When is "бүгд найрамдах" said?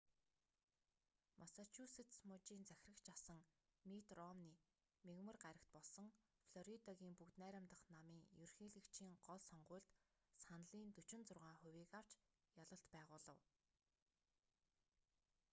7.19-7.81